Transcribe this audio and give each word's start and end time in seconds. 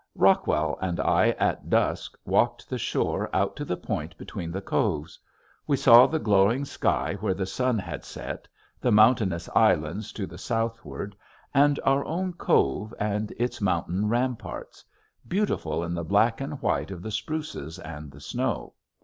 Rockwell 0.15 0.79
and 0.81 0.99
I 0.99 1.29
at 1.37 1.69
dusk 1.69 2.17
walked 2.25 2.67
the 2.67 2.79
shore 2.79 3.29
out 3.35 3.55
to 3.57 3.63
the 3.63 3.77
point 3.77 4.17
between 4.17 4.49
the 4.49 4.59
coves. 4.59 5.19
We 5.67 5.77
saw 5.77 6.07
the 6.07 6.17
glowing 6.17 6.65
sky 6.65 7.17
where 7.19 7.35
the 7.35 7.45
sun 7.45 7.77
had 7.77 8.03
set, 8.03 8.47
the 8.79 8.91
mountainous 8.91 9.47
islands 9.53 10.11
to 10.13 10.25
the 10.25 10.39
southward, 10.39 11.15
and 11.53 11.79
our 11.85 12.03
own 12.05 12.33
cove 12.33 12.95
and 12.99 13.31
its 13.37 13.61
mountain 13.61 14.09
ramparts 14.09 14.83
beautiful 15.27 15.83
in 15.83 15.93
the 15.93 16.03
black 16.03 16.41
and 16.41 16.59
white 16.63 16.89
of 16.89 17.03
the 17.03 17.11
spruces 17.11 17.77
and 17.77 18.09
the 18.11 18.21
snow. 18.21 18.73